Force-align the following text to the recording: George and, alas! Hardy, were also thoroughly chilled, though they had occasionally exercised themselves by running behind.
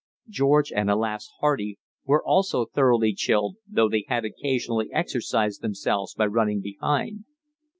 George 0.27 0.71
and, 0.71 0.89
alas! 0.89 1.29
Hardy, 1.41 1.77
were 2.05 2.23
also 2.25 2.65
thoroughly 2.65 3.13
chilled, 3.13 3.57
though 3.67 3.87
they 3.87 4.03
had 4.07 4.25
occasionally 4.25 4.91
exercised 4.91 5.61
themselves 5.61 6.15
by 6.15 6.25
running 6.25 6.59
behind. 6.59 7.25